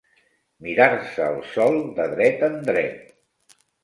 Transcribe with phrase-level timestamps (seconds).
[0.67, 3.59] Mirar-se el sol de dret en dret.